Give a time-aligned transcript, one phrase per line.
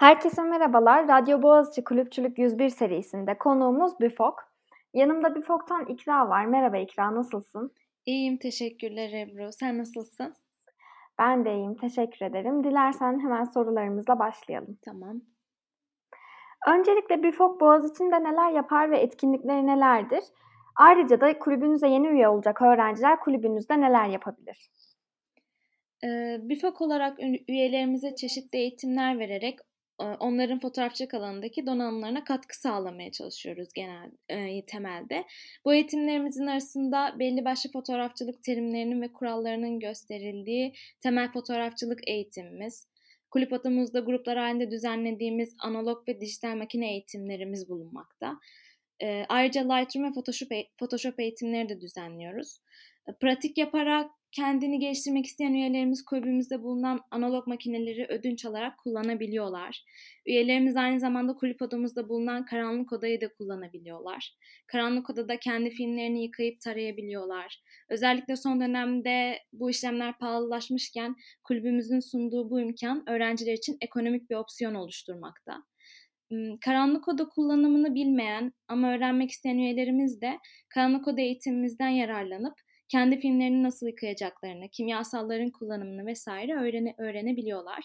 [0.00, 1.08] Herkese merhabalar.
[1.08, 4.52] Radyo Boğaziçi Kulüpçülük 101 serisinde konuğumuz Büfok.
[4.94, 6.46] Yanımda Büfok'tan İkra var.
[6.46, 7.72] Merhaba İkra, nasılsın?
[8.06, 9.52] İyiyim, teşekkürler Ebru.
[9.52, 10.34] Sen nasılsın?
[11.18, 12.64] Ben de iyiyim, teşekkür ederim.
[12.64, 14.78] Dilersen hemen sorularımızla başlayalım.
[14.84, 15.20] Tamam.
[16.68, 20.24] Öncelikle Büfok Boğaziçi'nde neler yapar ve etkinlikleri nelerdir?
[20.76, 24.70] Ayrıca da kulübünüze yeni üye olacak öğrenciler kulübünüzde neler yapabilir?
[26.04, 29.58] Ee, BİFAK olarak üyelerimize çeşitli eğitimler vererek
[30.04, 35.24] onların fotoğrafçılık alanındaki donanımlarına katkı sağlamaya çalışıyoruz genel e, temelde.
[35.64, 42.86] Bu eğitimlerimizin arasında belli başlı fotoğrafçılık terimlerinin ve kurallarının gösterildiği temel fotoğrafçılık eğitimimiz,
[43.30, 48.36] kulüp adımızda gruplar halinde düzenlediğimiz analog ve dijital makine eğitimlerimiz bulunmakta.
[49.02, 52.60] E, ayrıca Lightroom ve Photoshop, e, Photoshop eğitimleri de düzenliyoruz.
[53.20, 59.84] Pratik yaparak kendini geliştirmek isteyen üyelerimiz kulübümüzde bulunan analog makineleri ödünç alarak kullanabiliyorlar.
[60.26, 64.34] Üyelerimiz aynı zamanda kulüp odamızda bulunan karanlık odayı da kullanabiliyorlar.
[64.66, 67.62] Karanlık odada kendi filmlerini yıkayıp tarayabiliyorlar.
[67.88, 74.74] Özellikle son dönemde bu işlemler pahalılaşmışken kulübümüzün sunduğu bu imkan öğrenciler için ekonomik bir opsiyon
[74.74, 75.62] oluşturmakta.
[76.64, 82.54] Karanlık oda kullanımını bilmeyen ama öğrenmek isteyen üyelerimiz de karanlık oda eğitimimizden yararlanıp
[82.90, 87.84] kendi filmlerini nasıl yıkayacaklarını, kimyasalların kullanımını vesaire öğrene, öğrenebiliyorlar.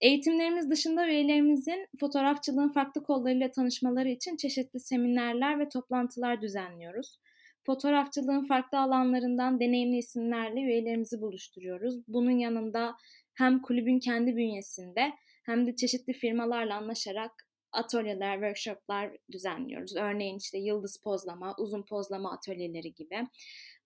[0.00, 7.18] Eğitimlerimiz dışında üyelerimizin fotoğrafçılığın farklı kollarıyla tanışmaları için çeşitli seminerler ve toplantılar düzenliyoruz.
[7.66, 11.94] Fotoğrafçılığın farklı alanlarından deneyimli isimlerle üyelerimizi buluşturuyoruz.
[12.08, 12.94] Bunun yanında
[13.34, 15.12] hem kulübün kendi bünyesinde
[15.46, 19.96] hem de çeşitli firmalarla anlaşarak atölyeler, workshoplar düzenliyoruz.
[19.96, 23.26] Örneğin işte yıldız pozlama, uzun pozlama atölyeleri gibi.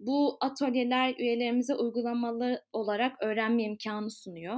[0.00, 4.56] Bu atölyeler üyelerimize uygulamalı olarak öğrenme imkanı sunuyor.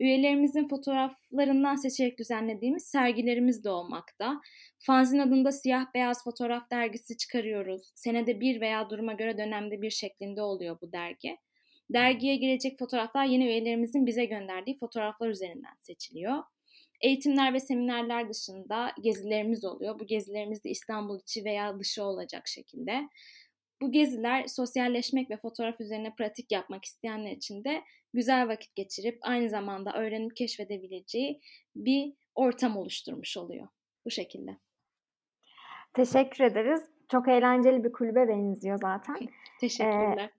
[0.00, 4.40] Üyelerimizin fotoğraflarından seçerek düzenlediğimiz sergilerimiz de olmakta.
[4.78, 7.92] Fanzin adında siyah beyaz fotoğraf dergisi çıkarıyoruz.
[7.94, 11.36] Senede bir veya duruma göre dönemde bir şeklinde oluyor bu dergi.
[11.90, 16.42] Dergiye girecek fotoğraflar yeni üyelerimizin bize gönderdiği fotoğraflar üzerinden seçiliyor.
[17.02, 19.98] Eğitimler ve seminerler dışında gezilerimiz oluyor.
[19.98, 23.08] Bu gezilerimiz de İstanbul içi veya dışı olacak şekilde.
[23.80, 27.82] Bu geziler sosyalleşmek ve fotoğraf üzerine pratik yapmak isteyenler için de
[28.14, 31.40] güzel vakit geçirip aynı zamanda öğrenip keşfedebileceği
[31.76, 33.68] bir ortam oluşturmuş oluyor.
[34.04, 34.56] Bu şekilde.
[35.94, 36.82] Teşekkür ederiz.
[37.10, 39.16] Çok eğlenceli bir kulübe benziyor zaten.
[39.60, 40.18] Teşekkürler.
[40.18, 40.30] Ee,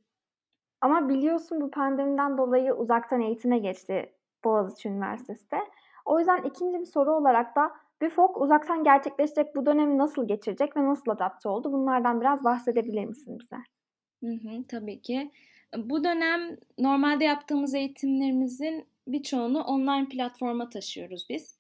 [0.82, 5.58] ama biliyorsun bu pandemiden dolayı uzaktan eğitime geçti Boğaziçi Üniversitesi de.
[6.06, 7.72] O yüzden ikinci bir soru olarak da
[8.02, 11.72] BÜFOK uzaktan gerçekleşecek bu dönemi nasıl geçirecek ve nasıl adapte oldu?
[11.72, 13.62] Bunlardan biraz bahsedebilir misin bize?
[14.24, 15.32] Hı hı, tabii ki.
[15.78, 21.58] Bu dönem normalde yaptığımız eğitimlerimizin birçoğunu online platforma taşıyoruz biz.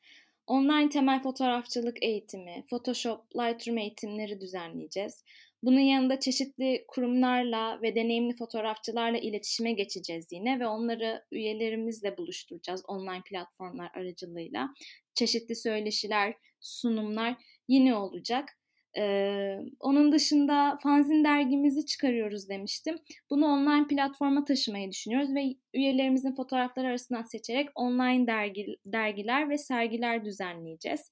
[0.47, 5.23] Online temel fotoğrafçılık eğitimi, Photoshop, Lightroom eğitimleri düzenleyeceğiz.
[5.63, 13.22] Bunun yanında çeşitli kurumlarla ve deneyimli fotoğrafçılarla iletişime geçeceğiz yine ve onları üyelerimizle buluşturacağız online
[13.25, 14.69] platformlar aracılığıyla.
[15.16, 17.35] Çeşitli söyleşiler, sunumlar
[17.68, 18.50] yine olacak.
[18.97, 22.95] Ee, onun dışında fanzin dergimizi çıkarıyoruz demiştim.
[23.30, 30.25] Bunu online platforma taşımayı düşünüyoruz ve üyelerimizin fotoğrafları arasından seçerek online dergi, dergiler ve sergiler
[30.25, 31.12] düzenleyeceğiz.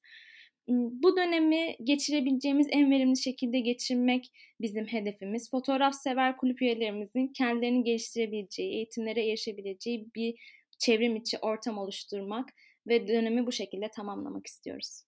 [0.73, 5.51] Bu dönemi geçirebileceğimiz en verimli şekilde geçirmek bizim hedefimiz.
[5.51, 10.35] Fotoğraf sever kulüp üyelerimizin kendilerini geliştirebileceği, eğitimlere erişebileceği bir
[10.79, 12.49] çevrim içi ortam oluşturmak
[12.87, 15.03] ve dönemi bu şekilde tamamlamak istiyoruz.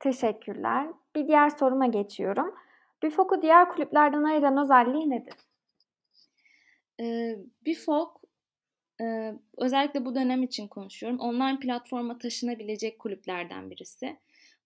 [0.00, 0.88] Teşekkürler.
[1.16, 2.54] Bir diğer soruma geçiyorum.
[3.02, 5.34] BİFOK'u diğer kulüplerden ayıran özelliği nedir?
[7.00, 8.19] Ee, BİFOK
[9.56, 11.20] özellikle bu dönem için konuşuyorum.
[11.20, 14.16] Online platforma taşınabilecek kulüplerden birisi.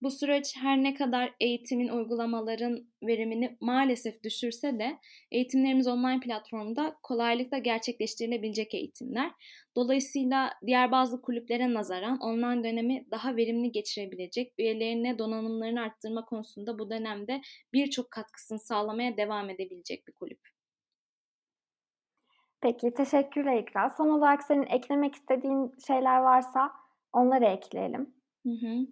[0.01, 4.97] Bu süreç her ne kadar eğitimin, uygulamaların verimini maalesef düşürse de
[5.31, 9.31] eğitimlerimiz online platformda kolaylıkla gerçekleştirilebilecek eğitimler.
[9.75, 16.89] Dolayısıyla diğer bazı kulüplere nazaran online dönemi daha verimli geçirebilecek, üyelerine donanımlarını arttırma konusunda bu
[16.89, 17.41] dönemde
[17.73, 20.54] birçok katkısını sağlamaya devam edebilecek bir kulüp.
[22.65, 23.89] Peki, teşekkürler İkra.
[23.97, 26.71] Son olarak senin eklemek istediğin şeyler varsa
[27.13, 28.13] onları ekleyelim.
[28.43, 28.87] Hı hı.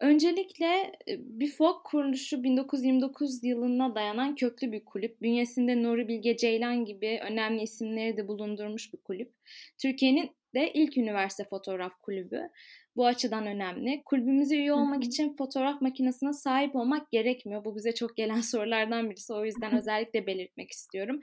[0.00, 0.66] Öncelikle
[1.08, 5.22] e, BİFOK kuruluşu 1929 yılına dayanan köklü bir kulüp.
[5.22, 9.32] Bünyesinde Nuri Bilge Ceylan gibi önemli isimleri de bulundurmuş bir kulüp.
[9.78, 12.50] Türkiye'nin de ilk üniversite fotoğraf kulübü.
[12.96, 14.02] Bu açıdan önemli.
[14.04, 15.08] Kulübümüze üye olmak Hı-hı.
[15.08, 17.64] için fotoğraf makinesine sahip olmak gerekmiyor.
[17.64, 19.32] Bu bize çok gelen sorulardan birisi.
[19.32, 21.20] O yüzden özellikle belirtmek istiyorum.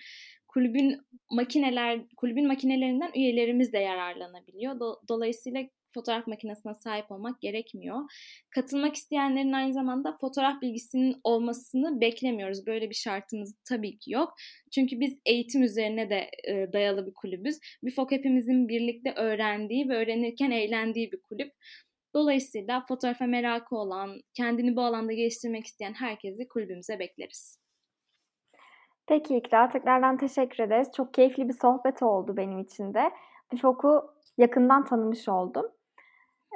[0.53, 1.01] Kulübün
[1.31, 4.79] makineler kulübün makinelerinden üyelerimiz de yararlanabiliyor.
[5.07, 5.63] dolayısıyla
[5.93, 7.99] fotoğraf makinesine sahip olmak gerekmiyor.
[8.49, 12.65] Katılmak isteyenlerin aynı zamanda fotoğraf bilgisinin olmasını beklemiyoruz.
[12.67, 14.33] Böyle bir şartımız tabii ki yok.
[14.75, 17.59] Çünkü biz eğitim üzerine de e, dayalı bir kulübüz.
[17.83, 21.51] BİFOK hepimizin birlikte öğrendiği ve öğrenirken eğlendiği bir kulüp.
[22.13, 27.60] Dolayısıyla fotoğrafa merakı olan, kendini bu alanda geliştirmek isteyen herkesi kulübümüze bekleriz.
[29.07, 30.91] Peki İkra, tekrardan teşekkür ederiz.
[30.97, 33.11] Çok keyifli bir sohbet oldu benim için de.
[33.53, 35.65] BİFOK'u yakından tanımış oldum.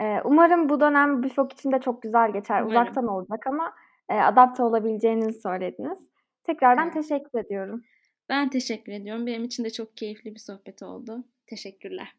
[0.01, 2.61] Ee, umarım bu dönem BİFOK için de çok güzel geçer.
[2.61, 2.81] Umarım.
[2.81, 3.73] Uzaktan olacak ama
[4.09, 5.99] e, adapte olabileceğinizi söylediniz.
[6.43, 6.93] Tekrardan Evet.
[6.93, 7.83] teşekkür ediyorum.
[8.29, 9.25] Ben teşekkür ediyorum.
[9.25, 11.23] Benim için de çok keyifli bir sohbet oldu.
[11.47, 12.15] Teşekkürler.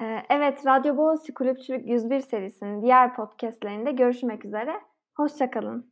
[0.00, 4.80] Ee, evet, Radyo Boğaziçi Kulüpçülük 101 serisinin diğer podcastlerinde görüşmek üzere.
[5.16, 5.91] Hoşçakalın.